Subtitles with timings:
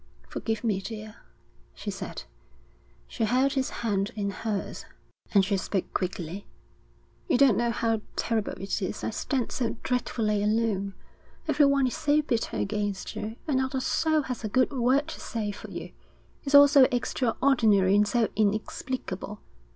[0.27, 1.17] 'Forgive me, dear,'
[1.75, 2.23] she said.
[3.07, 4.83] She held his hand in hers,
[5.31, 6.47] and she spoke quickly.
[7.27, 9.03] 'You don't know how terrible it is.
[9.03, 10.95] I stand so dreadfully alone.
[11.47, 15.19] Everyone is so bitter against you, and not a soul has a good word to
[15.19, 15.91] say for you.
[16.45, 19.39] It's all so extraordinary and so inexplicable.